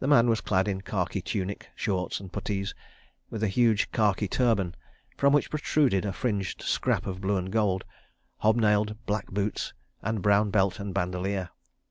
The 0.00 0.06
man 0.06 0.30
was 0.30 0.40
clad 0.40 0.66
in 0.66 0.80
khaki 0.80 1.20
tunic, 1.20 1.68
shorts 1.76 2.20
and 2.20 2.32
puttees, 2.32 2.72
with 3.28 3.42
a 3.42 3.48
huge 3.48 3.92
khaki 3.92 4.26
turban, 4.26 4.74
from 5.18 5.34
which 5.34 5.50
protruded 5.50 6.06
a 6.06 6.12
fringed 6.14 6.62
scrap 6.62 7.06
of 7.06 7.20
blue 7.20 7.36
and 7.36 7.52
gold; 7.52 7.84
hob 8.38 8.56
nailed 8.56 8.96
black 9.04 9.26
boots, 9.26 9.74
and 10.00 10.22
brown 10.22 10.48
belt 10.50 10.80
and 10.80 10.94
bandolier. 10.94 11.50